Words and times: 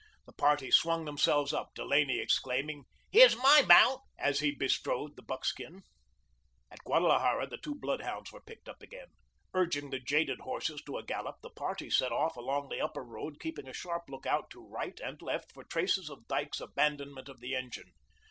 The 0.25 0.33
party 0.33 0.71
swung 0.71 1.05
themselves 1.05 1.53
up, 1.53 1.75
Delaney 1.75 2.17
exclaiming, 2.19 2.85
"Here's 3.11 3.35
MY 3.37 3.61
mount," 3.67 4.01
as 4.17 4.39
he 4.39 4.49
bestrode 4.49 5.15
the 5.15 5.21
buckskin. 5.21 5.83
At 6.71 6.83
Guadalajara, 6.83 7.45
the 7.45 7.59
two 7.59 7.75
bloodhounds 7.75 8.31
were 8.31 8.41
picked 8.41 8.67
up 8.67 8.81
again. 8.81 9.09
Urging 9.53 9.91
the 9.91 9.99
jaded 9.99 10.39
horses 10.39 10.81
to 10.87 10.97
a 10.97 11.03
gallop, 11.05 11.35
the 11.43 11.51
party 11.51 11.91
set 11.91 12.11
off 12.11 12.35
along 12.35 12.69
the 12.69 12.81
Upper 12.81 13.03
Road, 13.03 13.39
keeping 13.39 13.67
a 13.67 13.73
sharp 13.73 14.05
lookout 14.09 14.49
to 14.49 14.67
right 14.67 14.99
and 15.01 15.21
left 15.21 15.51
for 15.51 15.63
traces 15.63 16.09
of 16.09 16.27
Dyke's 16.27 16.61
abandonment 16.61 17.29
of 17.29 17.39
the 17.39 17.53
engine. 17.53 17.91